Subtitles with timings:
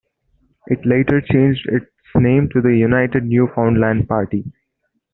[0.65, 4.51] It later changed its name to the United Newfoundland Party.